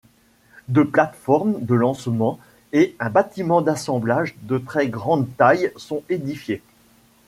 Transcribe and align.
Deux 0.67 0.83
plates-formes 0.89 1.63
de 1.63 1.75
lancement 1.75 2.39
et 2.73 2.95
un 2.99 3.11
bâtiment 3.11 3.61
d'assemblage 3.61 4.33
de 4.41 4.57
très 4.57 4.87
grande 4.87 5.27
taille 5.37 5.71
sont 5.75 6.01
édifiés. 6.09 6.63